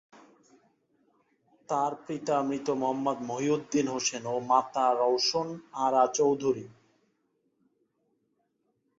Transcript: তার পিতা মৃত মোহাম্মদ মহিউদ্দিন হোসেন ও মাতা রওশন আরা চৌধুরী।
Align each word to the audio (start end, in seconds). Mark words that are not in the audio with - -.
তার 1.69 1.91
পিতা 2.07 2.35
মৃত 2.41 2.67
মোহাম্মদ 2.71 3.17
মহিউদ্দিন 3.21 3.87
হোসেন 3.87 4.23
ও 4.25 4.35
মাতা 4.49 4.85
রওশন 4.93 5.47
আরা 5.85 6.03
চৌধুরী। 6.13 6.65